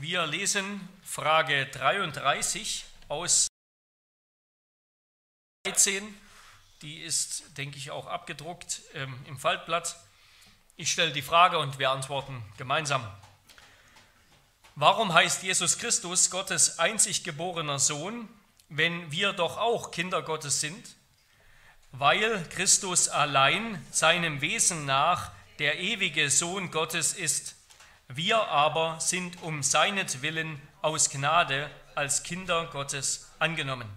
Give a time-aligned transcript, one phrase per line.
[0.00, 3.48] Wir lesen Frage 33 aus
[5.66, 6.16] 13.
[6.82, 9.96] Die ist, denke ich, auch abgedruckt ähm, im Faltblatt.
[10.76, 13.04] Ich stelle die Frage und wir antworten gemeinsam.
[14.76, 18.28] Warum heißt Jesus Christus Gottes einzig geborener Sohn,
[18.68, 20.94] wenn wir doch auch Kinder Gottes sind?
[21.90, 27.57] Weil Christus allein seinem Wesen nach der ewige Sohn Gottes ist
[28.08, 33.88] wir aber sind um seinetwillen aus Gnade als Kinder Gottes angenommen.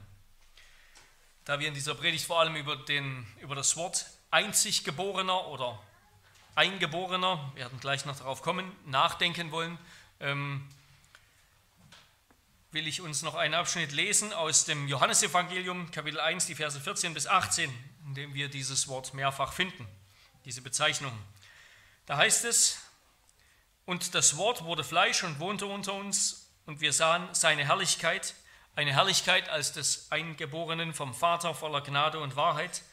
[1.45, 5.81] Da wir in dieser Predigt vor allem über, den, über das Wort einzig geborener oder
[6.55, 9.77] eingeborener, wir werden gleich noch darauf kommen, nachdenken wollen,
[10.19, 10.67] ähm,
[12.71, 17.13] will ich uns noch einen Abschnitt lesen aus dem Johannesevangelium, Kapitel 1, die Verse 14
[17.13, 17.73] bis 18,
[18.07, 19.87] in dem wir dieses Wort mehrfach finden,
[20.45, 21.17] diese Bezeichnung.
[22.05, 22.80] Da heißt es,
[23.85, 28.35] und das Wort wurde Fleisch und wohnte unter uns, und wir sahen seine Herrlichkeit,
[28.75, 32.83] eine Herrlichkeit als des Eingeborenen vom Vater voller Gnade und Wahrheit.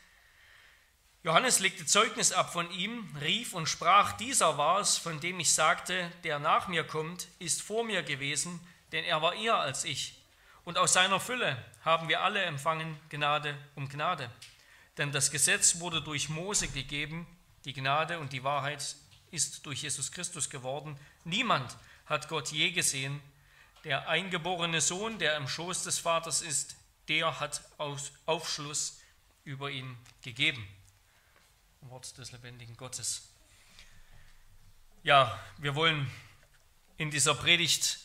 [1.22, 5.52] Johannes legte Zeugnis ab von ihm, rief und sprach, dieser war es, von dem ich
[5.52, 8.60] sagte, der nach mir kommt, ist vor mir gewesen,
[8.92, 10.14] denn er war eher als ich.
[10.64, 14.30] Und aus seiner Fülle haben wir alle empfangen Gnade um Gnade.
[14.96, 17.26] Denn das Gesetz wurde durch Mose gegeben,
[17.64, 18.96] die Gnade und die Wahrheit
[19.30, 20.98] ist durch Jesus Christus geworden.
[21.24, 21.76] Niemand
[22.06, 23.20] hat Gott je gesehen.
[23.84, 26.76] Der eingeborene Sohn, der im Schoß des Vaters ist,
[27.08, 27.62] der hat
[28.26, 29.00] Aufschluss
[29.44, 30.66] über ihn gegeben.
[31.82, 33.28] Wort des lebendigen Gottes.
[35.04, 36.10] Ja, wir wollen
[36.96, 38.00] in dieser Predigt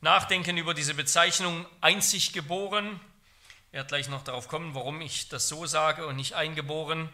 [0.00, 3.00] nachdenken über diese Bezeichnung einzig geboren.
[3.72, 7.10] Er wird gleich noch darauf kommen, warum ich das so sage und nicht eingeboren.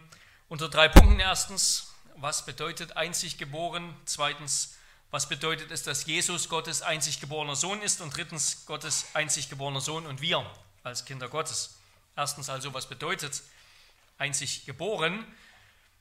[0.47, 3.95] Unter drei Punkten erstens was bedeutet einzig geboren?
[4.05, 4.75] Zweitens,
[5.11, 8.01] was bedeutet es, dass Jesus Gottes einzig geborener Sohn ist?
[8.01, 10.45] Und drittens, Gottes einzig geborener Sohn und wir
[10.83, 11.75] als Kinder Gottes.
[12.15, 13.41] Erstens also, was bedeutet
[14.17, 15.25] einzig geboren?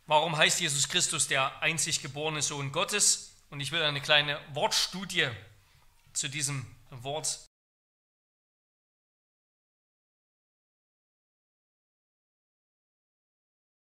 [0.06, 3.32] Warum heißt Jesus Christus der einzig geborene Sohn Gottes?
[3.50, 5.28] Und ich will eine kleine Wortstudie
[6.12, 7.38] zu diesem Wort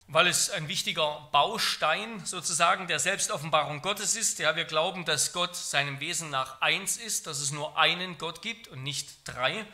[0.08, 4.38] weil es ein wichtiger Baustein sozusagen der Selbstoffenbarung Gottes ist.
[4.38, 8.40] Ja, wir glauben, dass Gott seinem Wesen nach eins ist, dass es nur einen Gott
[8.40, 9.66] gibt und nicht drei.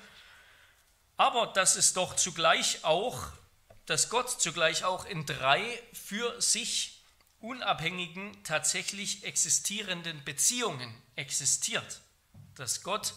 [1.19, 3.22] Aber dass es doch zugleich auch,
[3.84, 7.03] dass Gott zugleich auch in drei für sich
[7.41, 12.00] unabhängigen, tatsächlich existierenden Beziehungen existiert.
[12.54, 13.14] Dass Gott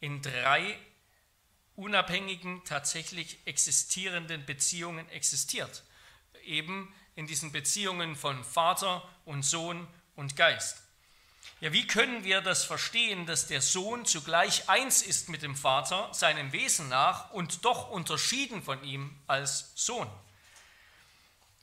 [0.00, 0.76] in drei
[1.76, 5.84] unabhängigen, tatsächlich existierenden Beziehungen existiert
[6.48, 9.86] eben in diesen Beziehungen von Vater und Sohn
[10.16, 10.82] und Geist.
[11.60, 16.08] Ja, wie können wir das verstehen, dass der Sohn zugleich eins ist mit dem Vater,
[16.12, 20.08] seinem Wesen nach, und doch unterschieden von ihm als Sohn?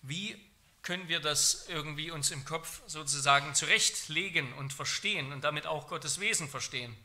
[0.02, 0.38] Wie
[0.82, 6.20] können wir das irgendwie uns im Kopf sozusagen zurechtlegen und verstehen und damit auch Gottes
[6.20, 6.96] Wesen verstehen?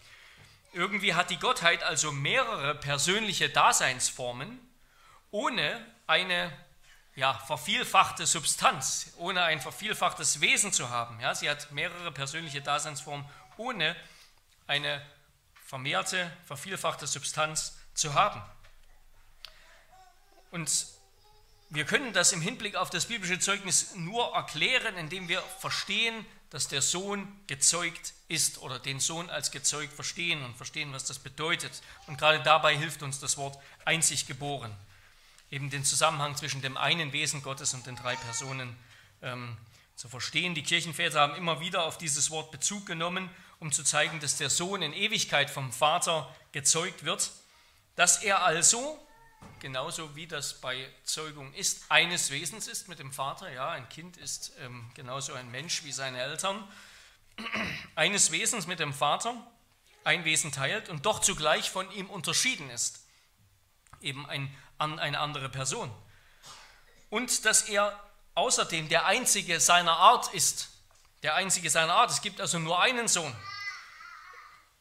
[0.72, 4.60] Irgendwie hat die Gottheit also mehrere persönliche Daseinsformen,
[5.30, 6.52] ohne eine
[7.16, 11.18] ja, vervielfachte Substanz, ohne ein vervielfachtes Wesen zu haben.
[11.20, 13.26] Ja, sie hat mehrere persönliche Daseinsformen,
[13.56, 13.96] ohne
[14.66, 15.04] eine
[15.66, 18.42] vermehrte, vervielfachte Substanz zu haben.
[20.50, 20.86] Und
[21.68, 26.66] wir können das im Hinblick auf das biblische Zeugnis nur erklären, indem wir verstehen, dass
[26.66, 31.82] der Sohn gezeugt ist oder den Sohn als gezeugt verstehen und verstehen, was das bedeutet.
[32.08, 34.76] Und gerade dabei hilft uns das Wort einzig geboren
[35.50, 38.76] eben den Zusammenhang zwischen dem einen Wesen Gottes und den drei Personen
[39.22, 39.56] ähm,
[39.96, 40.54] zu verstehen.
[40.54, 43.28] Die Kirchenväter haben immer wieder auf dieses Wort Bezug genommen,
[43.58, 47.30] um zu zeigen, dass der Sohn in Ewigkeit vom Vater gezeugt wird,
[47.96, 48.98] dass er also,
[49.58, 53.52] genauso wie das bei Zeugung ist, eines Wesens ist mit dem Vater.
[53.52, 56.66] Ja, ein Kind ist ähm, genauso ein Mensch wie seine Eltern.
[57.94, 59.34] Eines Wesens mit dem Vater,
[60.04, 63.04] ein Wesen teilt und doch zugleich von ihm unterschieden ist.
[64.00, 65.90] Eben ein an eine andere Person.
[67.10, 67.98] Und dass er
[68.34, 70.68] außerdem der einzige seiner Art ist.
[71.22, 72.10] Der einzige seiner Art.
[72.10, 73.34] Es gibt also nur einen Sohn.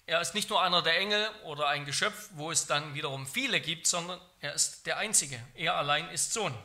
[0.05, 3.61] Er ist nicht nur einer der Engel oder ein Geschöpf, wo es dann wiederum viele
[3.61, 5.39] gibt, sondern er ist der Einzige.
[5.55, 6.55] Er allein ist Sohn.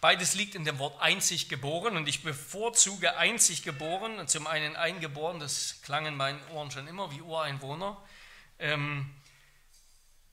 [0.00, 4.28] Beides liegt in dem Wort einzig geboren und ich bevorzuge einzig geboren.
[4.28, 8.00] Zum einen eingeboren, das klang in meinen Ohren schon immer wie Ureinwohner.
[8.60, 9.12] Ähm,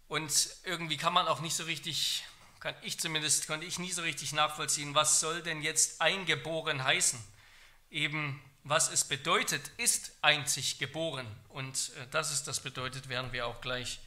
[0.07, 2.23] und irgendwie kann man auch nicht so richtig,
[2.59, 7.19] kann ich zumindest, konnte ich nie so richtig nachvollziehen, was soll denn jetzt eingeboren heißen?
[7.89, 11.27] Eben was es bedeutet, ist einzig geboren.
[11.49, 13.99] Und äh, dass es das bedeutet, werden wir auch gleich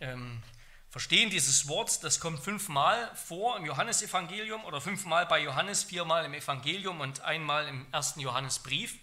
[0.00, 0.42] ähm,
[0.90, 1.28] verstehen.
[1.28, 7.00] Dieses Wort, das kommt fünfmal vor im Johannesevangelium oder fünfmal bei Johannes, viermal im Evangelium
[7.00, 8.96] und einmal im ersten Johannesbrief.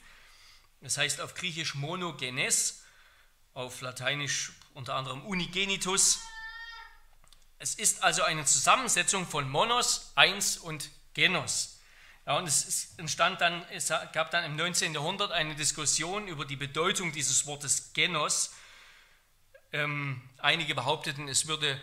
[0.79, 2.83] Das heißt auf Griechisch monogenes,
[3.53, 6.19] auf Lateinisch unter anderem unigenitus.
[7.63, 11.79] Es ist also eine Zusammensetzung von monos, eins und genos.
[12.25, 14.93] Ja, und es entstand dann, es gab dann im 19.
[14.93, 18.53] Jahrhundert eine Diskussion über die Bedeutung dieses Wortes Genos.
[19.71, 21.79] Ähm, einige behaupteten, es würde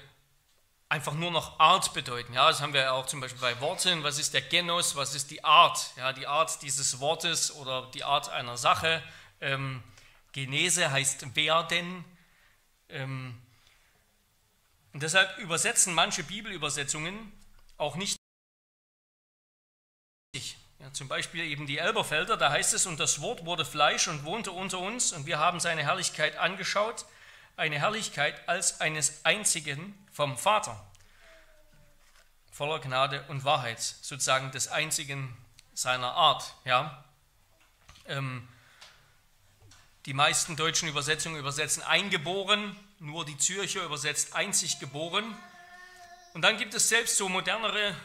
[0.91, 2.35] einfach nur noch Art bedeuten.
[2.35, 4.03] Ja, das haben wir auch zum Beispiel bei Worten.
[4.03, 4.97] Was ist der Genos?
[4.97, 5.93] Was ist die Art?
[5.97, 9.03] Ja, die Art dieses Wortes oder die Art einer Sache.
[9.41, 9.83] Ähm,
[10.33, 12.05] Genese heißt werden.
[12.91, 13.41] Ähm,
[14.93, 17.33] und deshalb übersetzen manche Bibelübersetzungen
[17.77, 18.17] auch nicht
[20.81, 24.25] ja, zum Beispiel eben die Elberfelder, da heißt es, und das Wort wurde Fleisch und
[24.25, 27.05] wohnte unter uns, und wir haben seine Herrlichkeit angeschaut,
[27.57, 30.83] eine Herrlichkeit als eines einzigen vom Vater,
[32.51, 35.37] voller Gnade und Wahrheit, sozusagen des einzigen
[35.75, 36.55] seiner Art.
[36.65, 37.05] Ja?
[38.07, 38.49] Ähm,
[40.07, 45.37] die meisten deutschen Übersetzungen übersetzen eingeboren, nur die Zürcher übersetzt einzig geboren.
[46.35, 47.97] Und dann gibt es selbst so modernere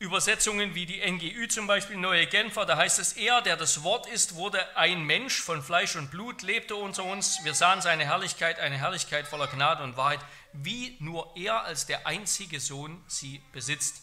[0.00, 4.06] Übersetzungen wie die NGÜ zum Beispiel, Neue Genfer, da heißt es, er, der das Wort
[4.08, 7.44] ist, wurde ein Mensch von Fleisch und Blut, lebte unter uns.
[7.44, 10.20] Wir sahen seine Herrlichkeit, eine Herrlichkeit voller Gnade und Wahrheit,
[10.52, 14.02] wie nur er als der einzige Sohn sie besitzt.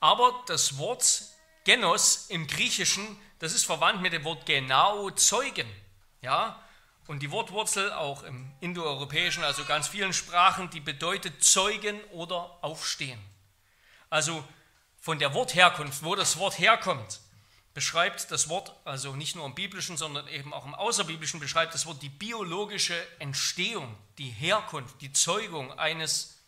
[0.00, 1.22] Aber das Wort
[1.64, 5.68] Genos im Griechischen, das ist verwandt mit dem Wort genau, Zeugen.
[6.20, 6.60] Ja,
[7.06, 13.20] und die Wortwurzel auch im indoeuropäischen, also ganz vielen Sprachen, die bedeutet Zeugen oder Aufstehen.
[14.10, 14.44] Also
[15.00, 17.20] von der Wortherkunft, wo das Wort herkommt,
[17.74, 21.86] beschreibt das Wort, also nicht nur im biblischen, sondern eben auch im außerbiblischen, beschreibt das
[21.86, 26.38] Wort die biologische Entstehung, die Herkunft, die Zeugung eines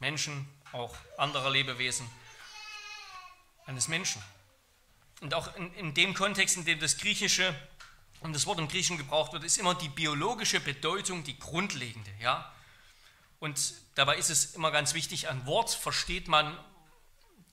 [0.00, 2.10] Menschen, auch anderer Lebewesen,
[3.64, 4.22] eines Menschen.
[5.20, 7.54] Und auch in, in dem Kontext, in dem das Griechische
[8.20, 12.10] und das Wort im Griechischen gebraucht wird, ist immer die biologische Bedeutung die grundlegende.
[12.20, 12.52] Ja?
[13.40, 16.58] Und dabei ist es immer ganz wichtig, an Wort versteht man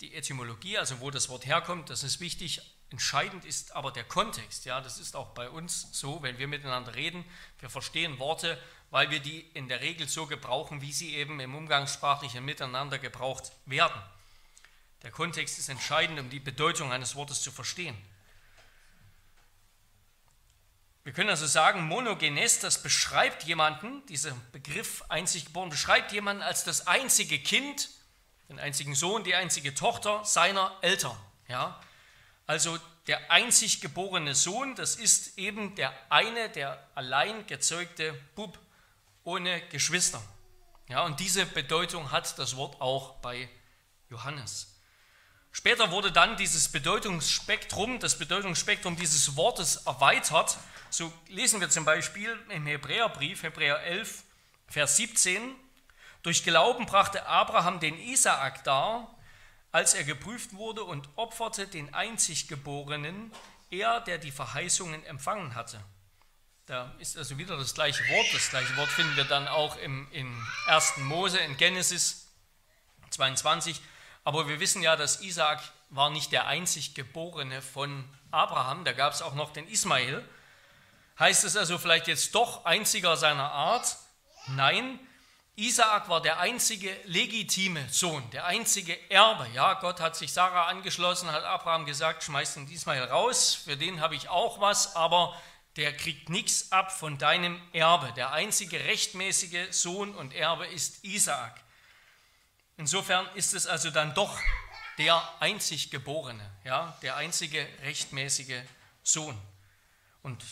[0.02, 2.62] die Etymologie, also wo das Wort herkommt, das ist wichtig.
[2.90, 4.66] Entscheidend ist aber der Kontext.
[4.66, 7.26] Ja, das ist auch bei uns so, wenn wir miteinander reden.
[7.60, 11.56] Wir verstehen Worte, weil wir die in der Regel so gebrauchen, wie sie eben im
[11.56, 14.00] umgangssprachlichen Miteinander gebraucht werden.
[15.02, 17.98] Der Kontext ist entscheidend, um die Bedeutung eines Wortes zu verstehen.
[21.06, 26.64] Wir können also sagen, Monogenes, das beschreibt jemanden, dieser Begriff einzig geboren, beschreibt jemanden als
[26.64, 27.90] das einzige Kind,
[28.50, 31.16] den einzigen Sohn, die einzige Tochter seiner Eltern.
[31.48, 31.80] Ja?
[32.48, 38.58] Also der einzig geborene Sohn, das ist eben der eine, der allein gezeugte Bub
[39.24, 40.24] ohne Geschwister.
[40.90, 43.48] Ja, und diese Bedeutung hat das Wort auch bei
[44.10, 44.75] Johannes.
[45.58, 50.58] Später wurde dann dieses Bedeutungsspektrum, das Bedeutungsspektrum dieses Wortes erweitert
[50.90, 54.24] so lesen wir zum Beispiel im Hebräerbrief, Hebräer 11,
[54.68, 55.56] Vers 17,
[56.24, 59.16] durch Glauben brachte Abraham den Isaak dar,
[59.72, 63.32] als er geprüft wurde und opferte den Einziggeborenen,
[63.70, 65.82] er, der die Verheißungen empfangen hatte.
[66.66, 68.28] Da ist also wieder das gleiche Wort.
[68.34, 70.98] Das gleiche Wort finden wir dann auch im, im 1.
[70.98, 72.28] Mose, in Genesis
[73.12, 73.82] 22.
[74.26, 78.84] Aber wir wissen ja, dass Isaak war nicht der einzig Geborene von Abraham.
[78.84, 80.28] Da gab es auch noch den Ismael.
[81.18, 83.96] Heißt es also vielleicht jetzt doch einziger seiner Art?
[84.48, 85.00] Nein,
[85.56, 89.48] Isaak war der einzige legitime Sohn, der einzige Erbe.
[89.54, 94.02] Ja, Gott hat sich Sarah angeschlossen, hat Abraham gesagt, schmeiß den Ismael raus, für den
[94.02, 95.34] habe ich auch was, aber
[95.78, 98.12] der kriegt nichts ab von deinem Erbe.
[98.14, 101.62] Der einzige rechtmäßige Sohn und Erbe ist Isaak.
[102.78, 104.38] Insofern ist es also dann doch
[104.98, 108.62] der einzig Geborene, ja, der einzige rechtmäßige
[109.04, 109.40] Sohn.
[110.24, 110.44] Und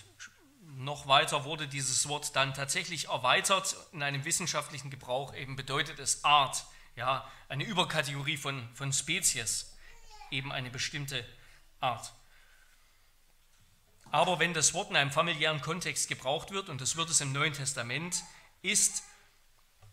[0.76, 3.76] noch weiter wurde dieses Wort dann tatsächlich erweitert.
[3.92, 6.66] In einem wissenschaftlichen Gebrauch eben bedeutet es Art,
[6.96, 9.74] ja, eine Überkategorie von, von Spezies,
[10.32, 11.26] eben eine bestimmte
[11.80, 12.14] Art.
[14.12, 17.32] Aber wenn das Wort in einem familiären Kontext gebraucht wird, und das wird es im
[17.32, 18.24] Neuen Testament,
[18.62, 19.04] ist,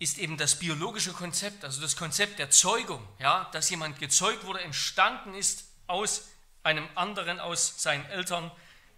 [0.01, 4.61] ist eben das biologische Konzept, also das Konzept der Zeugung, ja, dass jemand gezeugt wurde,
[4.63, 6.29] entstanden ist aus
[6.63, 8.51] einem anderen, aus seinen Eltern,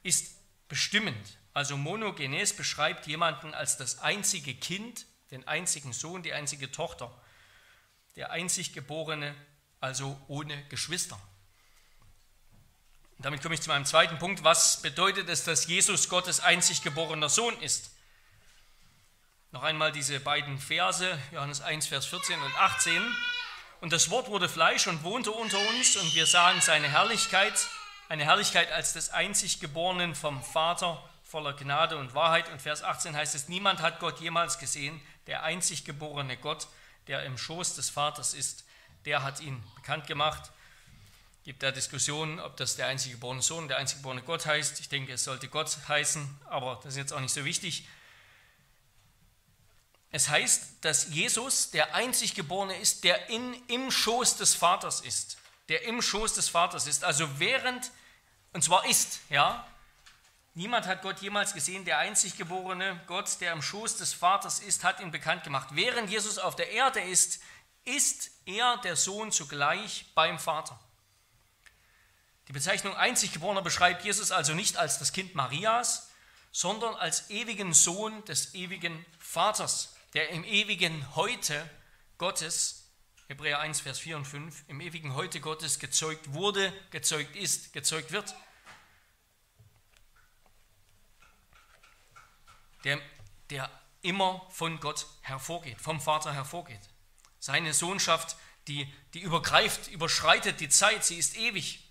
[0.05, 0.37] ist
[0.69, 1.39] bestimmend.
[1.55, 7.13] Also Monogenes beschreibt jemanden als das einzige Kind, den einzigen Sohn, die einzige Tochter,
[8.15, 9.35] der einzig Geborene,
[9.81, 11.19] also ohne Geschwister.
[13.19, 14.45] Damit komme ich zu meinem zweiten Punkt.
[14.45, 17.91] Was bedeutet es, dass Jesus Gottes einzig geborener Sohn ist?
[19.53, 23.03] Noch einmal diese beiden Verse, Johannes 1, Vers 14 und 18.
[23.83, 27.53] Und das Wort wurde Fleisch und wohnte unter uns und wir sahen seine Herrlichkeit,
[28.09, 32.51] eine Herrlichkeit als des einzig Geborenen vom Vater voller Gnade und Wahrheit.
[32.51, 36.67] Und Vers 18 heißt es, niemand hat Gott jemals gesehen, der einzig geborene Gott,
[37.07, 38.65] der im Schoß des Vaters ist,
[39.05, 40.51] der hat ihn bekannt gemacht.
[41.45, 44.81] Gibt da Diskussionen, ob das der einzig geborene Sohn, der einzig geborene Gott heißt.
[44.81, 47.87] Ich denke, es sollte Gott heißen, aber das ist jetzt auch nicht so wichtig.
[50.13, 55.39] Es heißt, dass Jesus der einzig Geborene ist, der in, im Schoß des Vaters ist.
[55.71, 57.03] Der im Schoß des Vaters ist.
[57.03, 57.91] Also während,
[58.53, 59.67] und zwar ist, ja,
[60.53, 64.85] niemand hat Gott jemals gesehen, der einzig Geborene Gott, der im Schoß des Vaters ist,
[64.85, 65.69] hat ihn bekannt gemacht.
[65.73, 67.41] Während Jesus auf der Erde ist,
[67.87, 70.79] ist er der Sohn zugleich beim Vater.
[72.49, 76.11] Die Bezeichnung einzig Geborener beschreibt Jesus also nicht als das Kind Marias,
[76.51, 81.69] sondern als ewigen Sohn des ewigen Vaters der im ewigen Heute
[82.19, 82.91] Gottes,
[83.29, 88.13] Hebräer 1, Vers 4 und 5, im ewigen Heute Gottes gezeugt wurde, gezeugt ist, gezeugt
[88.13, 88.35] wird.
[92.85, 93.01] Der,
[93.49, 93.71] der
[94.03, 96.81] immer von Gott hervorgeht, vom Vater hervorgeht.
[97.39, 98.37] Seine Sohnschaft,
[98.69, 101.91] die, die übergreift, überschreitet die Zeit, sie ist ewig.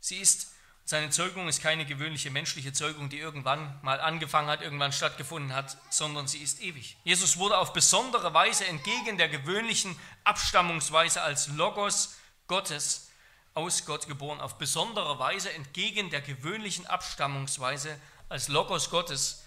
[0.00, 0.52] Sie ist
[0.88, 5.76] seine Zeugung ist keine gewöhnliche menschliche Zeugung, die irgendwann mal angefangen hat, irgendwann stattgefunden hat,
[5.90, 6.96] sondern sie ist ewig.
[7.02, 12.16] Jesus wurde auf besondere Weise entgegen der gewöhnlichen Abstammungsweise als Logos
[12.46, 13.10] Gottes
[13.54, 14.40] aus Gott geboren.
[14.40, 19.42] Auf besondere Weise entgegen der gewöhnlichen Abstammungsweise als Logos Gottes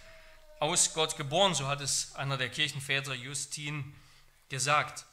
[0.60, 1.55] aus Gott geboren.
[1.55, 3.96] So hat es einer der Kirchenväter Justin
[4.50, 5.05] gesagt.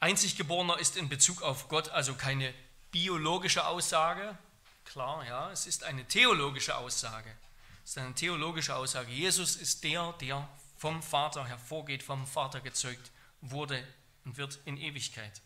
[0.00, 2.52] Einzig Geborener ist in Bezug auf Gott also keine
[2.90, 4.36] biologische Aussage,
[4.84, 7.34] klar, ja, es ist eine theologische Aussage.
[7.84, 9.10] Es ist eine theologische Aussage.
[9.10, 13.10] Jesus ist der, der vom Vater hervorgeht, vom Vater gezeugt
[13.40, 13.86] wurde
[14.24, 15.40] und wird in Ewigkeit.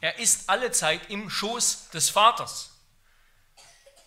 [0.00, 2.72] Er ist alle Zeit im Schoß des Vaters.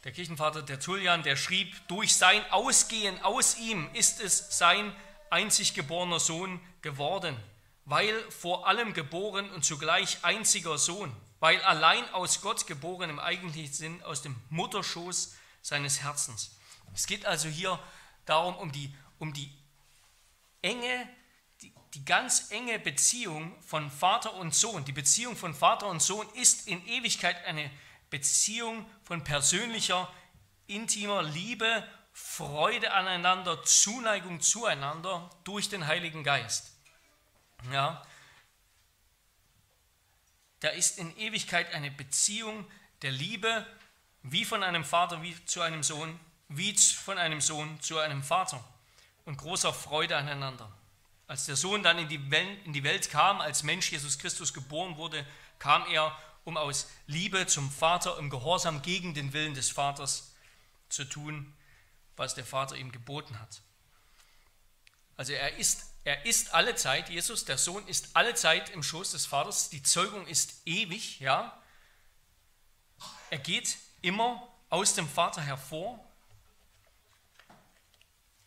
[0.04, 4.96] Der Kirchenvater Tertullian, der schrieb, durch sein Ausgehen aus ihm ist es sein
[5.30, 7.36] einzig geborener Sohn geworden,
[7.86, 13.74] weil vor allem geboren und zugleich einziger Sohn weil allein aus Gott geboren im eigentlichen
[13.74, 16.56] Sinn aus dem Mutterschoß seines Herzens.
[16.94, 17.80] Es geht also hier
[18.26, 19.52] darum, um die, um die
[20.62, 21.10] enge,
[21.62, 24.86] die, die ganz enge Beziehung von Vater und Sohn.
[24.86, 27.70] Die Beziehung von Vater und Sohn ist in Ewigkeit eine
[28.10, 30.12] Beziehung von persönlicher,
[30.68, 36.76] intimer Liebe, Freude aneinander, Zuneigung zueinander durch den Heiligen Geist.
[37.72, 38.02] Ja,
[40.62, 42.66] da ist in Ewigkeit eine Beziehung
[43.02, 43.66] der Liebe
[44.24, 48.64] wie von einem Vater wie zu einem Sohn, wie von einem Sohn zu einem Vater
[49.26, 50.70] und großer Freude aneinander.
[51.28, 54.54] Als der Sohn dann in die, Welt, in die Welt kam, als Mensch Jesus Christus
[54.54, 55.26] geboren wurde,
[55.60, 60.34] kam er, um aus Liebe zum Vater im Gehorsam gegen den Willen des Vaters
[60.90, 61.54] zu tun,
[62.16, 63.62] was der Vater ihm geboten hat.
[65.20, 69.12] Also er ist er ist alle Zeit, Jesus, der Sohn, ist alle Zeit im Schoß
[69.12, 69.70] des Vaters.
[69.70, 71.62] Die Zeugung ist ewig, ja.
[73.30, 76.00] Er geht immer aus dem Vater hervor.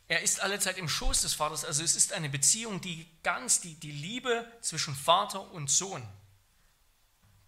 [0.09, 1.67] Er ist alle Zeit im Schoß des Vaters.
[1.67, 6.02] Also es ist eine Beziehung, die ganz die, die Liebe zwischen Vater und Sohn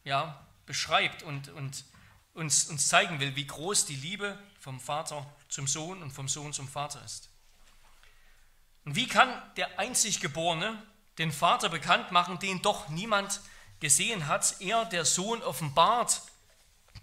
[0.04, 1.86] ja, beschreibt und, und
[2.34, 6.52] uns, uns zeigen will, wie groß die Liebe vom Vater zum Sohn und vom Sohn
[6.52, 7.30] zum Vater ist.
[8.84, 10.80] Und wie kann der Einziggeborene
[11.18, 13.40] den Vater bekannt machen, den doch niemand
[13.80, 14.60] gesehen hat?
[14.60, 16.22] Er, der Sohn, offenbart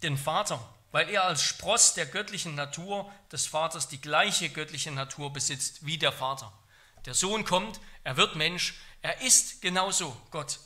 [0.03, 0.59] den Vater,
[0.91, 5.97] weil er als Spross der göttlichen Natur des Vaters die gleiche göttliche Natur besitzt wie
[5.97, 6.51] der Vater.
[7.05, 10.59] Der Sohn kommt, er wird Mensch, er ist genauso Gott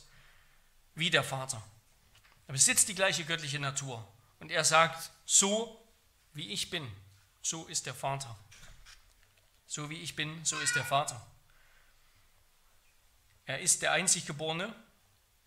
[0.94, 1.62] wie der Vater.
[2.46, 4.06] Er besitzt die gleiche göttliche Natur
[4.40, 5.82] und er sagt, so
[6.32, 6.86] wie ich bin,
[7.42, 8.36] so ist der Vater.
[9.66, 11.24] So wie ich bin, so ist der Vater.
[13.46, 14.74] Er ist der Einziggeborene.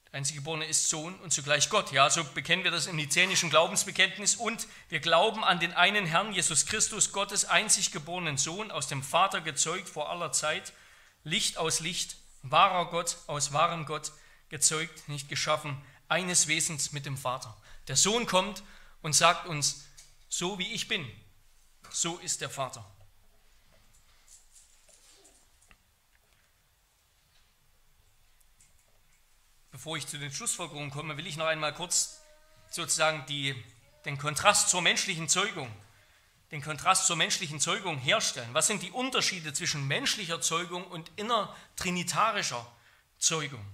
[0.08, 1.92] Der Einziggeborene ist Sohn und zugleich Gott.
[1.92, 4.36] Ja, so bekennen wir das im nizänischen Glaubensbekenntnis.
[4.36, 9.42] Und wir glauben an den einen Herrn, Jesus Christus, Gottes einziggeborenen Sohn, aus dem Vater
[9.42, 10.74] gezeugt vor aller Zeit,
[11.24, 14.12] Licht aus Licht, wahrer Gott aus wahrem Gott,
[14.50, 17.56] gezeugt, nicht geschaffen, eines Wesens mit dem Vater.
[17.88, 18.64] Der Sohn kommt
[19.02, 19.86] und sagt uns,
[20.28, 21.10] so wie ich bin,
[21.92, 22.90] so ist der Vater.
[29.80, 32.20] Bevor ich zu den Schlussfolgerungen komme, will ich noch einmal kurz
[32.70, 33.56] sozusagen die,
[34.04, 35.74] den Kontrast zur menschlichen Zeugung,
[36.52, 38.50] den Kontrast zur menschlichen Zeugung herstellen.
[38.52, 42.70] Was sind die Unterschiede zwischen menschlicher Zeugung und innertrinitarischer
[43.20, 43.66] Zeugung?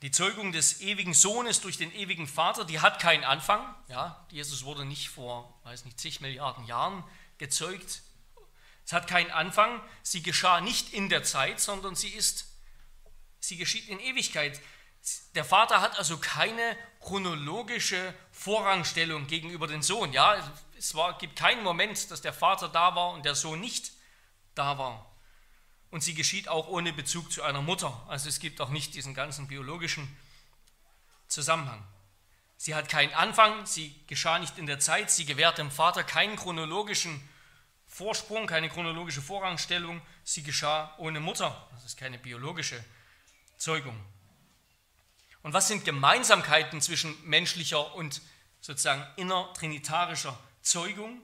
[0.00, 3.62] Die Zeugung des ewigen Sohnes durch den ewigen Vater, die hat keinen Anfang.
[3.88, 7.04] Ja, Jesus wurde nicht vor, weiß nicht, zig Milliarden Jahren
[7.36, 8.00] gezeugt.
[8.86, 9.82] Es hat keinen Anfang.
[10.02, 12.51] Sie geschah nicht in der Zeit, sondern sie ist,
[13.42, 14.60] sie geschieht in Ewigkeit.
[15.34, 20.12] Der Vater hat also keine chronologische Vorrangstellung gegenüber dem Sohn.
[20.12, 20.36] Ja,
[20.78, 23.92] es war, gibt keinen Moment, dass der Vater da war und der Sohn nicht
[24.54, 25.12] da war
[25.92, 28.02] und sie geschieht auch ohne Bezug zu einer Mutter.
[28.08, 30.08] Also es gibt auch nicht diesen ganzen biologischen
[31.28, 31.86] Zusammenhang.
[32.56, 36.36] Sie hat keinen Anfang, sie geschah nicht in der Zeit, sie gewährt dem Vater keinen
[36.36, 37.28] chronologischen
[37.86, 41.68] Vorsprung, keine chronologische Vorrangstellung, sie geschah ohne Mutter.
[41.72, 42.82] Das ist keine biologische
[43.62, 43.96] Zeugung.
[45.44, 48.20] Und was sind Gemeinsamkeiten zwischen menschlicher und
[48.60, 51.22] sozusagen innertrinitarischer Zeugung?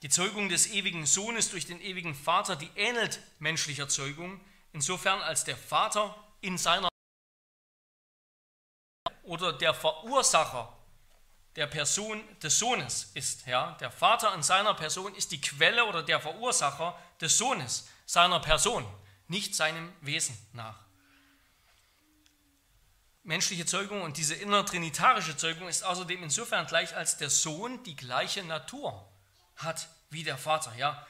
[0.00, 4.40] Die Zeugung des ewigen Sohnes durch den ewigen Vater, die ähnelt menschlicher Zeugung,
[4.72, 6.88] insofern als der Vater in seiner
[9.24, 10.74] oder der Verursacher
[11.56, 13.46] der Person des Sohnes ist.
[13.46, 13.72] Ja?
[13.80, 18.86] Der Vater in seiner Person ist die Quelle oder der Verursacher des Sohnes, seiner Person,
[19.28, 20.91] nicht seinem Wesen nach.
[23.24, 28.42] Menschliche Zeugung und diese innertrinitarische Zeugung ist außerdem insofern gleich, als der Sohn die gleiche
[28.42, 29.08] Natur
[29.56, 31.06] hat wie der Vater, ja,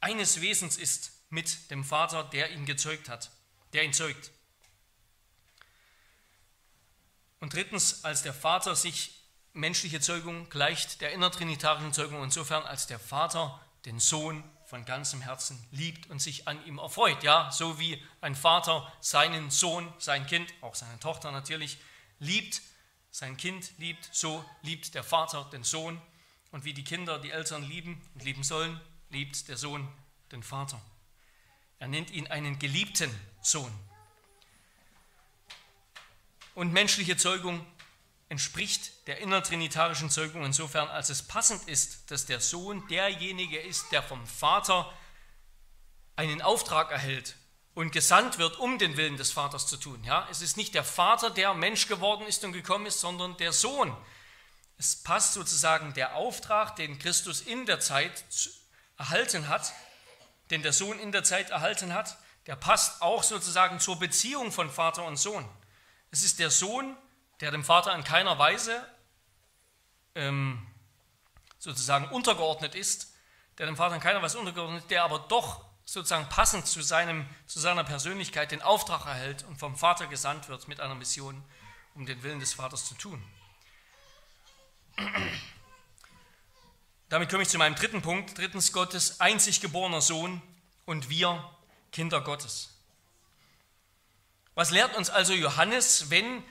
[0.00, 3.30] eines Wesens ist mit dem Vater, der ihn gezeugt hat,
[3.72, 4.30] der ihn zeugt.
[7.40, 9.22] Und drittens, als der Vater sich
[9.54, 15.62] menschliche Zeugung gleicht der innertrinitarischen Zeugung insofern, als der Vater den Sohn von ganzem Herzen
[15.70, 17.22] liebt und sich an ihm erfreut.
[17.22, 21.78] Ja, so wie ein Vater seinen Sohn, sein Kind, auch seine Tochter natürlich,
[22.18, 22.62] liebt,
[23.10, 26.00] sein Kind liebt, so liebt der Vater den Sohn
[26.50, 29.88] und wie die Kinder die Eltern lieben und lieben sollen, liebt der Sohn
[30.32, 30.80] den Vater.
[31.78, 33.10] Er nennt ihn einen geliebten
[33.42, 33.72] Sohn.
[36.54, 37.66] Und menschliche Zeugung
[38.34, 44.02] entspricht der innertrinitarischen Zeugung insofern, als es passend ist, dass der Sohn derjenige ist, der
[44.02, 44.92] vom Vater
[46.16, 47.36] einen Auftrag erhält
[47.74, 50.02] und gesandt wird, um den Willen des Vaters zu tun.
[50.02, 53.52] Ja, es ist nicht der Vater, der Mensch geworden ist und gekommen ist, sondern der
[53.52, 53.96] Sohn,
[54.78, 58.24] es passt sozusagen der Auftrag, den Christus in der Zeit
[58.98, 59.72] erhalten hat,
[60.50, 62.18] den der Sohn in der Zeit erhalten hat,
[62.48, 65.48] der passt auch sozusagen zur Beziehung von Vater und Sohn.
[66.10, 66.96] Es ist der Sohn,
[67.40, 68.86] der dem Vater in keiner Weise
[70.14, 70.66] ähm,
[71.58, 73.14] sozusagen untergeordnet ist,
[73.58, 77.26] der dem Vater in keiner Weise untergeordnet ist, der aber doch sozusagen passend zu, seinem,
[77.46, 81.42] zu seiner Persönlichkeit den Auftrag erhält und vom Vater gesandt wird mit einer Mission,
[81.94, 83.22] um den Willen des Vaters zu tun.
[87.08, 88.38] Damit komme ich zu meinem dritten Punkt.
[88.38, 90.42] Drittens, Gottes einzig geborener Sohn
[90.86, 91.50] und wir
[91.92, 92.70] Kinder Gottes.
[94.54, 96.42] Was lehrt uns also Johannes, wenn,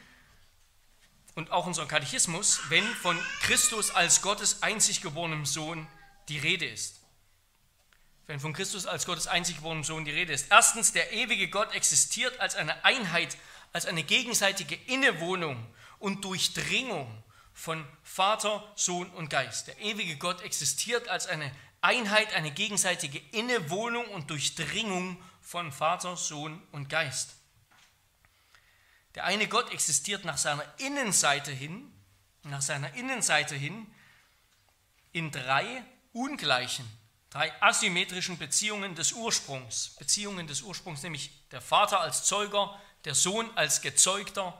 [1.36, 5.88] und auch unser Katechismus, wenn von Christus als Gottes einzig geborenem Sohn
[6.30, 7.00] die Rede ist?
[8.28, 10.48] Wenn von Christus als Gottes einzig geborenem Sohn die Rede ist.
[10.50, 13.38] Erstens, der ewige Gott existiert als eine Einheit,
[13.74, 15.65] als eine gegenseitige Innewohnung
[16.00, 19.67] und Durchdringung von Vater, Sohn und Geist.
[19.67, 26.62] Der ewige Gott existiert als eine Einheit, eine gegenseitige Innewohnung und Durchdringung von Vater, Sohn
[26.72, 27.36] und Geist.
[29.15, 31.91] Der eine Gott existiert nach seiner Innenseite hin,
[32.43, 33.88] nach seiner Innenseite hin
[35.12, 36.86] in drei ungleichen,
[37.30, 39.95] drei asymmetrischen Beziehungen des Ursprungs.
[39.99, 44.60] Beziehungen des Ursprungs, nämlich der Vater als Zeuger, der Sohn als Gezeugter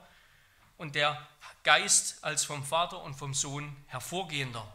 [0.76, 1.26] und der
[1.64, 4.66] Geist als vom Vater und vom Sohn hervorgehender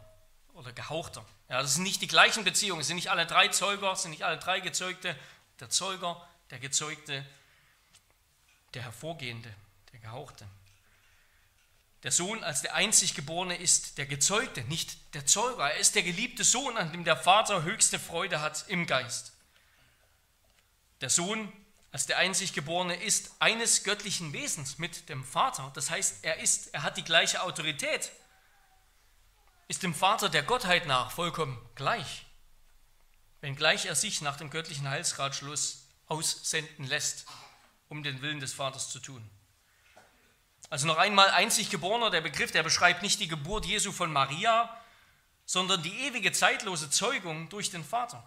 [0.54, 1.24] oder gehauchter.
[1.48, 4.10] Ja, das sind nicht die gleichen Beziehungen, es sind nicht alle drei Zeuger, es sind
[4.10, 5.16] nicht alle drei Gezeugte.
[5.60, 7.24] Der Zeuger, der Gezeugte,
[8.74, 9.54] der Hervorgehende,
[9.92, 10.46] der Gehauchte.
[12.02, 15.70] Der Sohn als der einzig Geborene ist der Gezeugte, nicht der Zeuger.
[15.70, 19.32] Er ist der geliebte Sohn, an dem der Vater höchste Freude hat im Geist.
[21.02, 21.52] Der Sohn
[21.92, 25.70] als der einzig Geborene ist eines göttlichen Wesens mit dem Vater.
[25.74, 28.12] Das heißt, er ist, er hat die gleiche Autorität,
[29.68, 32.24] ist dem Vater der Gottheit nach vollkommen gleich,
[33.40, 37.26] wenngleich er sich nach dem göttlichen Heilsratschluss aussenden lässt,
[37.88, 39.28] um den Willen des Vaters zu tun.
[40.70, 44.74] Also noch einmal einzig Geborener, der Begriff, der beschreibt nicht die Geburt Jesu von Maria,
[45.44, 48.26] sondern die ewige zeitlose Zeugung durch den Vater.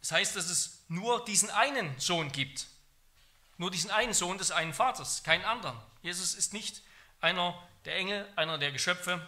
[0.00, 2.68] Das heißt, dass es nur diesen einen Sohn gibt.
[3.56, 5.76] Nur diesen einen Sohn des einen Vaters, keinen anderen.
[6.02, 6.82] Jesus ist nicht
[7.20, 9.26] einer der Engel, einer der Geschöpfe,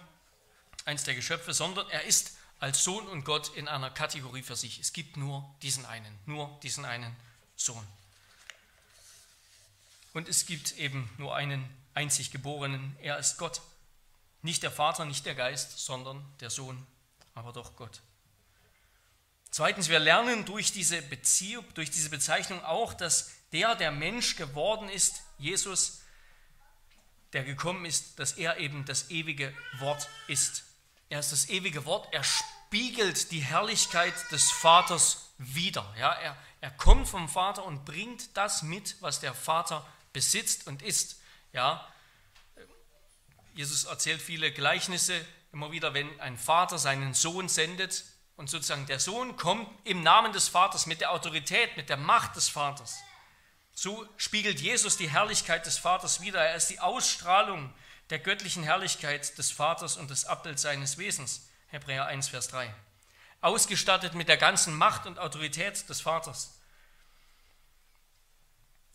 [0.84, 4.78] eins der Geschöpfe, sondern er ist als Sohn und Gott in einer Kategorie für sich.
[4.78, 7.16] Es gibt nur diesen einen, nur diesen einen
[7.56, 7.84] Sohn.
[10.12, 11.68] Und es gibt eben nur einen
[12.00, 13.60] einzig Geborenen, er ist Gott.
[14.40, 16.86] Nicht der Vater, nicht der Geist, sondern der Sohn,
[17.34, 18.00] aber doch Gott.
[19.50, 24.88] Zweitens, wir lernen durch diese Beziehung, durch diese Bezeichnung auch, dass der, der Mensch geworden
[24.88, 26.00] ist, Jesus,
[27.34, 30.64] der gekommen ist, dass er eben das ewige Wort ist.
[31.10, 35.94] Er ist das ewige Wort, er spiegelt die Herrlichkeit des Vaters wider.
[35.98, 40.80] Ja, er, er kommt vom Vater und bringt das mit, was der Vater besitzt und
[40.80, 41.19] ist.
[41.52, 41.86] Ja,
[43.54, 48.04] Jesus erzählt viele Gleichnisse immer wieder, wenn ein Vater seinen Sohn sendet
[48.36, 52.36] und sozusagen der Sohn kommt im Namen des Vaters, mit der Autorität, mit der Macht
[52.36, 52.98] des Vaters.
[53.74, 56.40] So spiegelt Jesus die Herrlichkeit des Vaters wider.
[56.40, 57.72] Er ist die Ausstrahlung
[58.10, 61.48] der göttlichen Herrlichkeit des Vaters und des Abbild seines Wesens.
[61.68, 62.74] Hebräer 1, Vers 3.
[63.40, 66.58] Ausgestattet mit der ganzen Macht und Autorität des Vaters.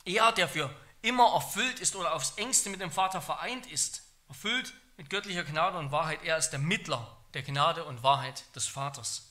[0.03, 0.69] Er, der für
[1.05, 5.77] immer erfüllt ist oder aufs engste mit dem Vater vereint ist, erfüllt mit göttlicher Gnade
[5.77, 9.29] und Wahrheit, er ist der Mittler der Gnade und Wahrheit des Vaters.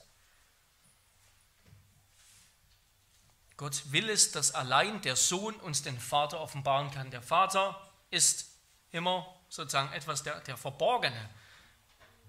[3.57, 7.11] Gott will es, dass allein der Sohn uns den Vater offenbaren kann.
[7.11, 8.51] Der Vater ist
[8.91, 11.31] immer sozusagen etwas der, der Verborgene,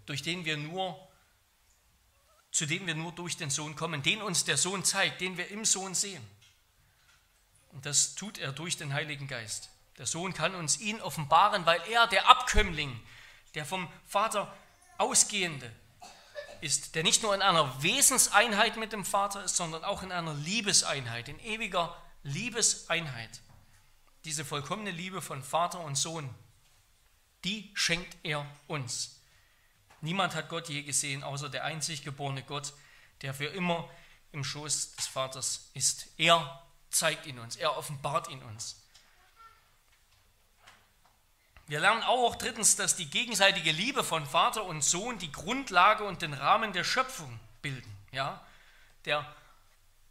[0.05, 0.99] durch den wir nur,
[2.51, 5.49] zu dem wir nur durch den Sohn kommen, den uns der Sohn zeigt, den wir
[5.49, 6.25] im Sohn sehen.
[7.75, 9.69] Und das tut er durch den Heiligen Geist.
[9.97, 12.97] Der Sohn kann uns ihn offenbaren, weil er der Abkömmling,
[13.53, 14.51] der vom Vater
[14.97, 15.69] ausgehende,
[16.61, 20.33] ist, der nicht nur in einer Wesenseinheit mit dem Vater ist, sondern auch in einer
[20.33, 23.41] Liebeseinheit, in ewiger Liebeseinheit.
[24.23, 26.33] Diese vollkommene Liebe von Vater und Sohn,
[27.43, 29.19] die schenkt er uns.
[29.99, 32.71] Niemand hat Gott je gesehen, außer der einzig geborene Gott,
[33.21, 33.89] der für immer
[34.31, 36.07] im Schoß des Vaters ist.
[36.17, 36.64] Er
[36.95, 38.81] zeigt ihn uns, er offenbart ihn uns.
[41.67, 46.21] Wir lernen auch drittens, dass die gegenseitige Liebe von Vater und Sohn die Grundlage und
[46.21, 47.91] den Rahmen der Schöpfung bilden.
[48.11, 48.45] Ja?
[49.05, 49.25] Der,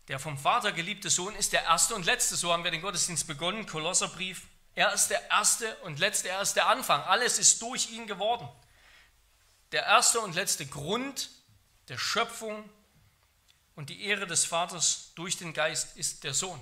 [0.08, 2.34] der vom Vater geliebte Sohn ist der erste und letzte.
[2.34, 4.42] So haben wir den Gottesdienst begonnen, Kolosserbrief.
[4.74, 7.00] Er ist der erste und letzte, er ist der Anfang.
[7.02, 8.48] Alles ist durch ihn geworden.
[9.70, 11.30] Der erste und letzte Grund
[11.88, 12.68] der Schöpfung
[13.76, 16.60] und die Ehre des Vaters durch den Geist ist der Sohn.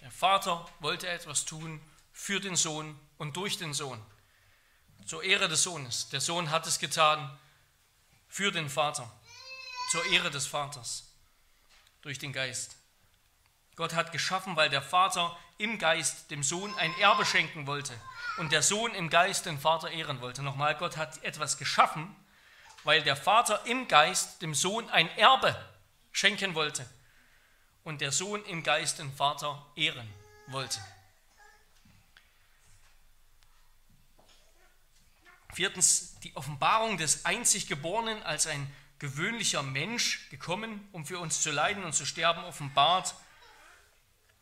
[0.00, 1.80] Der Vater wollte etwas tun
[2.12, 4.04] für den Sohn und durch den Sohn
[5.06, 6.08] zur Ehre des Sohnes.
[6.10, 7.38] Der Sohn hat es getan
[8.28, 9.10] für den Vater,
[9.90, 11.04] zur Ehre des Vaters,
[12.02, 12.76] durch den Geist.
[13.76, 17.94] Gott hat geschaffen, weil der Vater im Geist dem Sohn ein Erbe schenken wollte
[18.38, 20.42] und der Sohn im Geist den Vater ehren wollte.
[20.42, 22.14] Nochmal, Gott hat etwas geschaffen,
[22.84, 25.56] weil der Vater im Geist dem Sohn ein Erbe
[26.12, 26.88] schenken wollte
[27.84, 30.08] und der Sohn im Geist den Vater ehren
[30.46, 30.80] wollte.
[35.52, 41.50] Viertens, die Offenbarung des einzig Geborenen als ein gewöhnlicher Mensch gekommen, um für uns zu
[41.50, 43.14] leiden und zu sterben, offenbart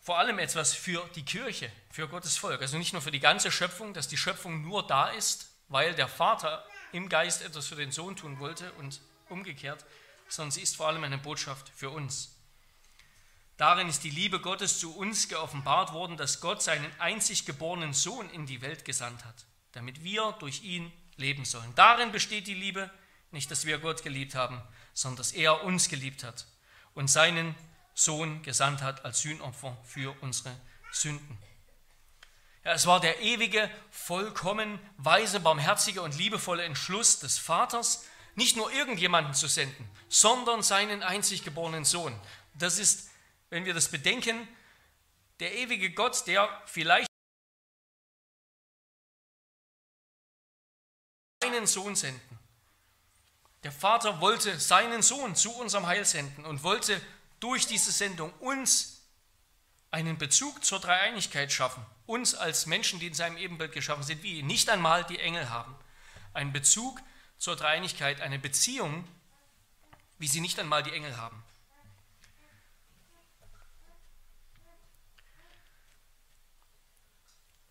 [0.01, 2.61] vor allem etwas für die Kirche, für Gottes Volk.
[2.61, 6.09] Also nicht nur für die ganze Schöpfung, dass die Schöpfung nur da ist, weil der
[6.09, 9.85] Vater im Geist etwas für den Sohn tun wollte und umgekehrt,
[10.31, 12.37] sondern sie ist vor allem eine Botschaft für uns.
[13.57, 18.31] Darin ist die Liebe Gottes zu uns geoffenbart worden, dass Gott seinen einzig geborenen Sohn
[18.31, 21.75] in die Welt gesandt hat, damit wir durch ihn leben sollen.
[21.75, 22.91] Darin besteht die Liebe,
[23.33, 24.63] nicht, dass wir Gott geliebt haben,
[24.95, 26.47] sondern dass er uns geliebt hat
[26.95, 27.55] und seinen
[27.95, 30.55] Sohn gesandt hat als Sühnopfer für unsere
[30.91, 31.39] Sünden.
[32.65, 38.05] Ja, es war der ewige, vollkommen weise, barmherzige und liebevolle Entschluss des Vaters,
[38.41, 42.19] nicht nur irgendjemanden zu senden, sondern seinen einzig geborenen Sohn.
[42.55, 43.11] Das ist,
[43.51, 44.49] wenn wir das bedenken,
[45.41, 47.07] der ewige Gott, der vielleicht
[51.43, 52.39] seinen Sohn senden.
[53.63, 56.99] Der Vater wollte seinen Sohn zu unserem Heil senden und wollte
[57.41, 59.03] durch diese Sendung uns
[59.91, 61.85] einen Bezug zur Dreieinigkeit schaffen.
[62.07, 65.77] Uns als Menschen, die in seinem Ebenbild geschaffen sind, wie nicht einmal die Engel haben.
[66.33, 67.03] Einen Bezug
[67.41, 69.09] zur Dreieinigkeit, eine Beziehung,
[70.19, 71.43] wie sie nicht einmal die Engel haben.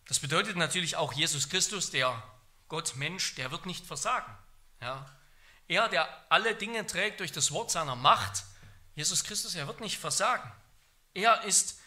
[0.07, 2.21] Das bedeutet natürlich auch Jesus Christus, der
[2.67, 4.35] Gott Mensch, der wird nicht versagen.
[4.81, 5.05] Ja.
[5.67, 8.43] Er, der alle Dinge trägt durch das Wort seiner Macht,
[8.95, 10.51] Jesus Christus, er wird nicht versagen.
[11.13, 11.79] Er ist,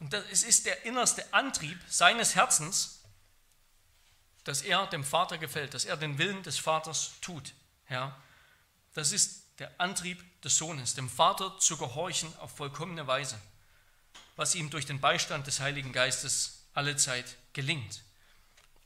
[0.00, 2.97] und es ist der innerste Antrieb seines Herzens,
[4.48, 7.52] dass er dem Vater gefällt, dass er den Willen des Vaters tut.
[7.90, 8.16] Ja,
[8.94, 13.38] das ist der Antrieb des Sohnes, dem Vater zu gehorchen auf vollkommene Weise,
[14.36, 18.00] was ihm durch den Beistand des Heiligen Geistes allezeit gelingt.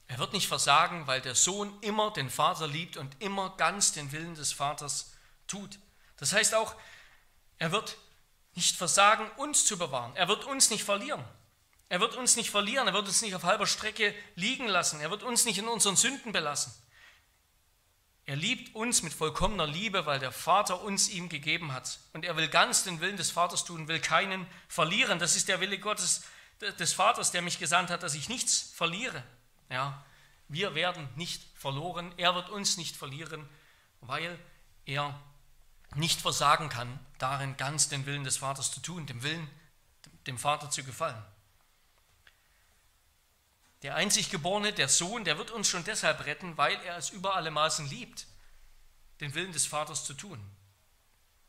[0.08, 4.10] Er wird nicht versagen, weil der Sohn immer den Vater liebt und immer ganz den
[4.10, 5.12] Willen des Vaters
[5.46, 5.78] tut.
[6.16, 6.74] Das heißt auch,
[7.58, 7.96] er wird
[8.56, 10.16] nicht versagen, uns zu bewahren.
[10.16, 11.24] Er wird uns nicht verlieren.
[11.92, 12.86] Er wird uns nicht verlieren.
[12.86, 15.02] Er wird uns nicht auf halber Strecke liegen lassen.
[15.02, 16.72] Er wird uns nicht in unseren Sünden belassen.
[18.24, 21.98] Er liebt uns mit vollkommener Liebe, weil der Vater uns ihm gegeben hat.
[22.14, 25.18] Und er will ganz den Willen des Vaters tun, will keinen verlieren.
[25.18, 26.22] Das ist der Wille Gottes,
[26.78, 29.22] des Vaters, der mich gesandt hat, dass ich nichts verliere.
[29.68, 30.02] Ja,
[30.48, 32.14] wir werden nicht verloren.
[32.16, 33.46] Er wird uns nicht verlieren,
[34.00, 34.38] weil
[34.86, 35.20] er
[35.94, 39.46] nicht versagen kann, darin ganz den Willen des Vaters zu tun, dem Willen,
[40.26, 41.22] dem Vater zu gefallen.
[43.82, 47.34] Der einzig Geborene, der Sohn, der wird uns schon deshalb retten, weil er es über
[47.34, 48.26] alle Maßen liebt,
[49.20, 50.40] den Willen des Vaters zu tun.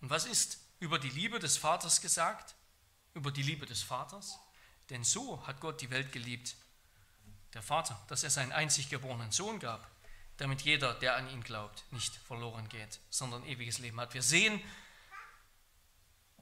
[0.01, 2.55] Und was ist über die Liebe des Vaters gesagt?
[3.13, 4.39] Über die Liebe des Vaters?
[4.89, 6.55] Denn so hat Gott die Welt geliebt,
[7.53, 9.87] der Vater, dass er seinen einzig geborenen Sohn gab,
[10.37, 14.15] damit jeder, der an ihn glaubt, nicht verloren geht, sondern ewiges Leben hat.
[14.15, 14.59] Wir sehen,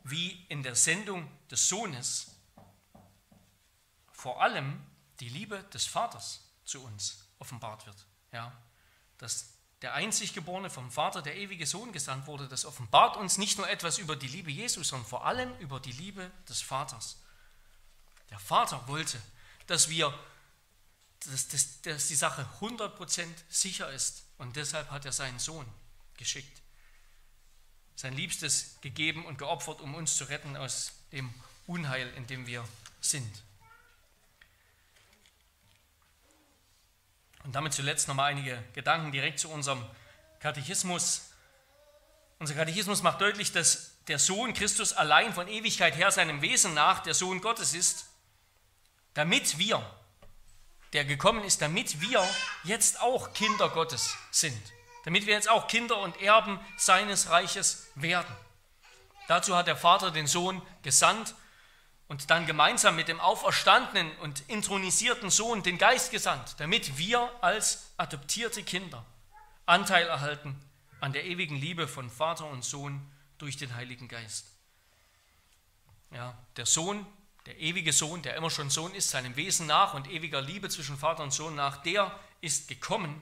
[0.04, 2.36] wie in der Sendung des Sohnes
[4.14, 4.82] vor allem
[5.22, 8.06] die Liebe des Vaters zu uns offenbart wird.
[8.34, 8.52] Ja,
[9.18, 9.46] dass
[9.82, 13.70] der einzig Geborene vom Vater, der ewige Sohn gesandt wurde, das offenbart uns nicht nur
[13.70, 17.18] etwas über die Liebe Jesus, sondern vor allem über die Liebe des Vaters.
[18.30, 19.22] Der Vater wollte,
[19.68, 20.14] dass wir,
[21.26, 25.66] dass, dass, dass die Sache 100% sicher ist und deshalb hat er seinen Sohn
[26.18, 26.62] geschickt,
[27.96, 31.34] sein Liebstes gegeben und geopfert, um uns zu retten aus dem
[31.68, 32.68] Unheil, in dem wir
[33.02, 33.44] sind.
[37.44, 39.84] Und damit zuletzt nochmal einige Gedanken direkt zu unserem
[40.40, 41.32] Katechismus.
[42.40, 47.00] Unser Katechismus macht deutlich, dass der Sohn Christus allein von Ewigkeit her seinem Wesen nach
[47.00, 48.06] der Sohn Gottes ist,
[49.14, 49.86] damit wir,
[50.94, 52.28] der gekommen ist, damit wir
[52.64, 54.62] jetzt auch Kinder Gottes sind,
[55.06, 58.36] damit wir jetzt auch Kinder und Erben seines Reiches werden.
[59.28, 61.36] Dazu hat der Vater den Sohn gesandt
[62.12, 67.94] und dann gemeinsam mit dem auferstandenen und intronisierten Sohn den Geist gesandt, damit wir als
[67.96, 69.06] adoptierte Kinder
[69.66, 70.60] Anteil erhalten
[71.00, 73.02] an der ewigen Liebe von Vater und Sohn
[73.38, 74.48] durch den Heiligen Geist.
[76.14, 77.06] Ja, der Sohn,
[77.46, 80.98] der ewige Sohn, der immer schon Sohn ist, seinem Wesen nach und ewiger Liebe zwischen
[80.98, 83.22] Vater und Sohn nach, der ist gekommen,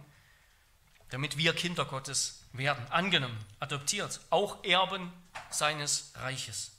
[1.10, 5.14] damit wir Kinder Gottes werden, angenommen, adoptiert, auch Erben
[5.52, 6.79] seines Reiches.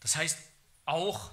[0.00, 0.38] Das heißt
[0.84, 1.30] auch,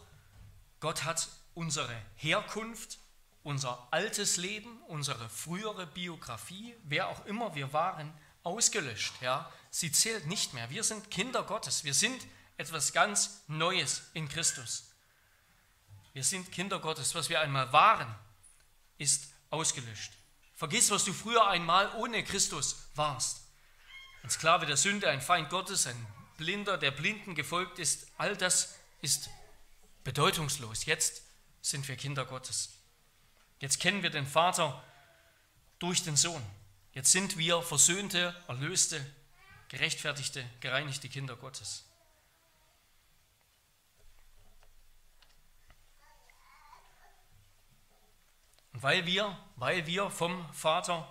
[0.79, 2.99] Gott hat unsere Herkunft,
[3.43, 9.13] unser altes Leben, unsere frühere Biografie, wer auch immer wir waren, ausgelöscht.
[9.21, 9.51] Ja?
[9.71, 10.69] Sie zählt nicht mehr.
[10.69, 11.83] Wir sind Kinder Gottes.
[11.83, 12.25] Wir sind
[12.57, 14.91] etwas ganz Neues in Christus.
[16.13, 17.13] Wir sind Kinder Gottes.
[17.15, 18.13] Was wir einmal waren,
[18.97, 20.13] ist ausgelöscht.
[20.55, 23.41] Vergiss, was du früher einmal ohne Christus warst.
[24.23, 28.75] Ein Sklave der Sünde, ein Feind Gottes, ein Blinder, der Blinden gefolgt ist, all das
[29.01, 29.29] ist
[30.03, 30.85] bedeutungslos.
[30.85, 31.23] Jetzt
[31.61, 32.69] sind wir Kinder Gottes.
[33.59, 34.83] Jetzt kennen wir den Vater
[35.79, 36.41] durch den Sohn.
[36.93, 39.05] Jetzt sind wir versöhnte, erlöste,
[39.69, 41.83] gerechtfertigte, gereinigte Kinder Gottes.
[48.73, 51.09] Und weil wir, weil wir vom Vater,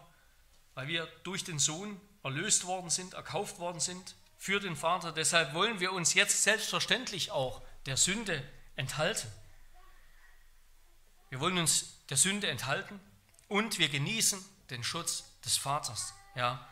[0.74, 5.10] weil wir durch den Sohn erlöst worden sind, erkauft worden sind, für den Vater.
[5.10, 9.26] Deshalb wollen wir uns jetzt selbstverständlich auch der Sünde enthalten.
[11.30, 13.00] Wir wollen uns der Sünde enthalten
[13.48, 16.12] und wir genießen den Schutz des Vaters.
[16.34, 16.68] Ja,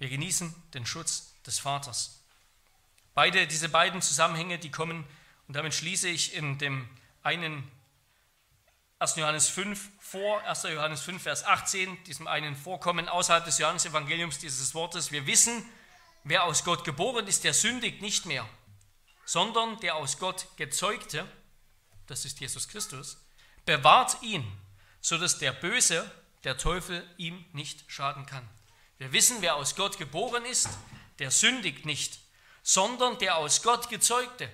[0.00, 2.24] wir genießen den Schutz des Vaters.
[3.14, 5.06] Beide, diese beiden Zusammenhänge, die kommen,
[5.46, 6.88] und damit schließe ich in dem
[7.22, 7.70] einen
[8.98, 9.14] 1.
[9.14, 10.64] Johannes 5 vor, 1.
[10.64, 15.12] Johannes 5, Vers 18, diesem einen Vorkommen außerhalb des Johannesevangeliums dieses Wortes.
[15.12, 15.64] Wir wissen,
[16.24, 18.48] Wer aus Gott geboren ist, der sündigt nicht mehr,
[19.24, 21.26] sondern der aus Gott gezeugte,
[22.06, 23.24] das ist Jesus Christus,
[23.64, 24.44] bewahrt ihn,
[25.00, 26.10] sodass der Böse,
[26.44, 28.48] der Teufel, ihm nicht schaden kann.
[28.98, 30.68] Wir wissen, wer aus Gott geboren ist,
[31.18, 32.20] der sündigt nicht,
[32.62, 34.50] sondern der aus Gott gezeugte,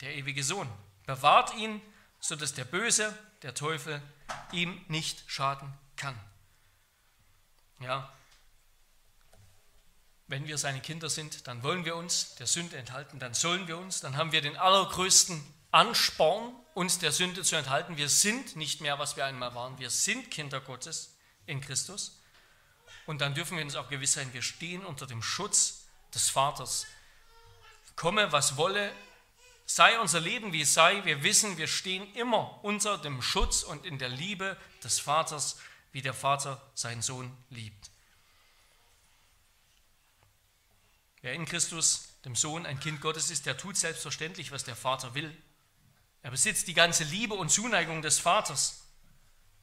[0.00, 0.70] der ewige Sohn,
[1.06, 1.82] bewahrt ihn,
[2.20, 4.00] sodass der Böse, der Teufel,
[4.52, 6.18] ihm nicht schaden kann.
[7.80, 8.12] Ja,
[10.28, 13.78] wenn wir seine Kinder sind, dann wollen wir uns der Sünde enthalten, dann sollen wir
[13.78, 17.96] uns, dann haben wir den allergrößten Ansporn, uns der Sünde zu enthalten.
[17.96, 19.78] Wir sind nicht mehr, was wir einmal waren.
[19.78, 22.20] Wir sind Kinder Gottes in Christus.
[23.06, 26.86] Und dann dürfen wir uns auch gewiss sein, wir stehen unter dem Schutz des Vaters.
[27.96, 28.92] Komme, was wolle,
[29.64, 33.84] sei unser Leben wie es sei, wir wissen, wir stehen immer unter dem Schutz und
[33.86, 35.58] in der Liebe des Vaters,
[35.92, 37.90] wie der Vater seinen Sohn liebt.
[41.20, 45.14] Wer in Christus, dem Sohn, ein Kind Gottes ist, der tut selbstverständlich, was der Vater
[45.14, 45.36] will.
[46.22, 48.84] Er besitzt die ganze Liebe und Zuneigung des Vaters,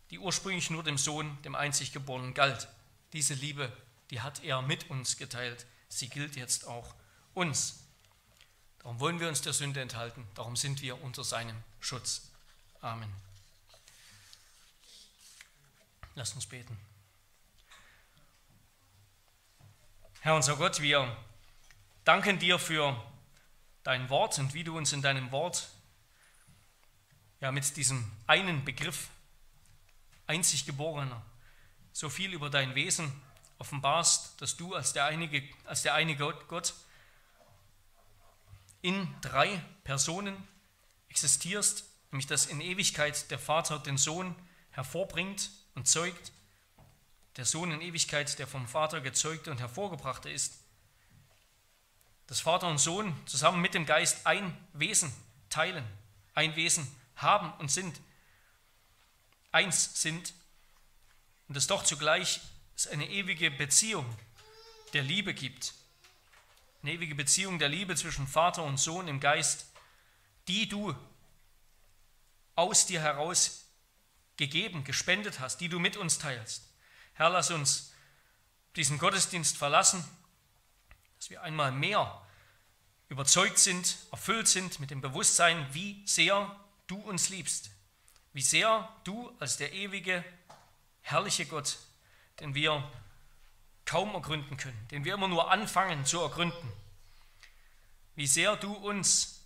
[0.10, 2.68] die ursprünglich nur dem Sohn, dem einzig Geborenen, galt.
[3.14, 3.72] Diese Liebe,
[4.10, 5.66] die hat er mit uns geteilt.
[5.88, 6.96] Sie gilt jetzt auch
[7.34, 7.80] uns.
[8.80, 10.28] Darum wollen wir uns der Sünde enthalten.
[10.36, 12.30] Darum sind wir unter seinem Schutz.
[12.82, 13.12] Amen.
[16.14, 16.78] Lass uns beten.
[20.22, 21.18] Herr unser Gott, wir
[22.06, 22.96] danken dir für
[23.84, 25.70] dein Wort und wie du uns in deinem Wort
[27.42, 29.10] ja mit diesem einen Begriff
[30.28, 31.22] einzig geborener
[31.92, 33.12] so viel über dein Wesen
[33.58, 36.74] offenbarst, dass du als der einige als der eine Gott, Gott
[38.82, 40.36] in drei Personen
[41.10, 44.36] existierst, nämlich dass in Ewigkeit der Vater den Sohn
[44.72, 46.32] hervorbringt und zeugt,
[47.38, 50.65] der Sohn in Ewigkeit, der vom Vater gezeugte und hervorgebrachte ist,
[52.28, 55.14] dass Vater und Sohn zusammen mit dem Geist ein Wesen
[55.50, 55.86] teilen,
[56.34, 58.00] ein Wesen haben und sind,
[59.52, 60.34] eins sind
[61.48, 62.42] und es doch zugleich
[62.92, 64.06] eine ewige Beziehung
[64.94, 65.74] der Liebe gibt,
[66.82, 69.68] eine ewige Beziehung der Liebe zwischen Vater und Sohn im Geist,
[70.48, 70.96] die du
[72.56, 73.66] aus dir heraus
[74.38, 76.64] gegeben, gespendet hast, die du mit uns teilst.
[77.14, 77.94] Herr, lass uns
[78.76, 80.04] diesen Gottesdienst verlassen
[81.26, 82.22] dass wir einmal mehr
[83.10, 87.72] überzeugt sind, erfüllt sind mit dem Bewusstsein, wie sehr du uns liebst,
[88.34, 90.24] wie sehr du als der ewige,
[91.02, 91.80] herrliche Gott,
[92.40, 92.92] den wir
[93.86, 96.72] kaum ergründen können, den wir immer nur anfangen zu ergründen,
[98.14, 99.42] wie sehr du uns,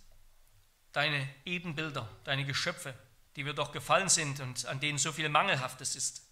[0.92, 2.92] deine Ebenbilder, deine Geschöpfe,
[3.36, 6.28] die wir doch gefallen sind und an denen so viel Mangelhaftes ist,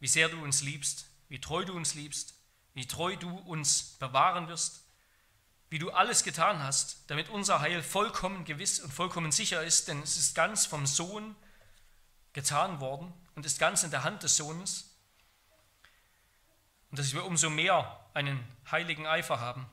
[0.00, 2.41] wie sehr du uns liebst, wie treu du uns liebst
[2.74, 4.84] wie treu du uns bewahren wirst,
[5.68, 10.02] wie du alles getan hast, damit unser Heil vollkommen gewiss und vollkommen sicher ist, denn
[10.02, 11.34] es ist ganz vom Sohn
[12.32, 14.90] getan worden und ist ganz in der Hand des Sohnes.
[16.90, 19.66] Und dass wir umso mehr einen heiligen Eifer haben,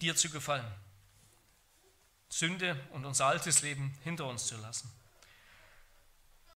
[0.00, 0.70] dir zu gefallen,
[2.28, 4.90] Sünde und unser altes Leben hinter uns zu lassen.